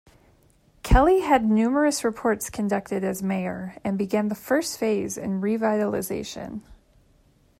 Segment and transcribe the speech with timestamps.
[0.81, 6.61] Kelly had numerous reports conducted as mayor, and began the first phase in revitalization.